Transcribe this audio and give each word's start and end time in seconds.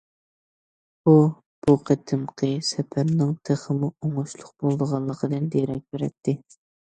بۇ، 1.09 1.13
بۇ 1.65 1.75
قېتىمقى 1.89 2.49
سەپەرنىڭ 2.69 3.35
تېخىمۇ 3.51 3.91
ئوڭۇشلۇق 4.07 4.51
بولىدىغانلىقىدىن 4.65 5.47
دېرەك 5.59 5.85
بېرەتتى. 5.93 6.37